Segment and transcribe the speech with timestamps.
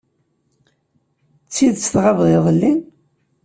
[1.45, 2.73] D tidet tɣabeḍ iḍelli?